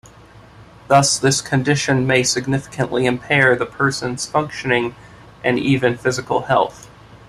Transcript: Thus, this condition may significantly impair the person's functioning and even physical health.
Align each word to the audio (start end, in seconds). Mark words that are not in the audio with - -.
Thus, 0.87 1.19
this 1.19 1.41
condition 1.41 2.07
may 2.07 2.23
significantly 2.23 3.05
impair 3.05 3.55
the 3.55 3.67
person's 3.67 4.25
functioning 4.25 4.95
and 5.43 5.59
even 5.59 5.95
physical 5.95 6.41
health. 6.41 6.89